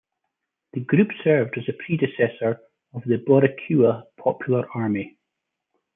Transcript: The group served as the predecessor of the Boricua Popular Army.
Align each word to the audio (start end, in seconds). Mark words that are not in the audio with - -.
The 0.73 0.79
group 0.79 1.09
served 1.23 1.59
as 1.59 1.65
the 1.67 1.73
predecessor 1.73 2.59
of 2.95 3.03
the 3.03 3.17
Boricua 3.19 4.05
Popular 4.17 4.65
Army. 4.73 5.15